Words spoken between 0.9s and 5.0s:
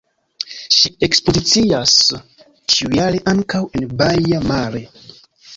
ekspozicias ĉiujare ankaŭ en Baia Mare.